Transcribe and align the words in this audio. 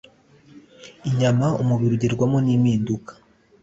inyama 1.09 1.47
umubiri 1.61 1.93
ugerwamo 1.95 2.37
nimpinduka 2.45 3.11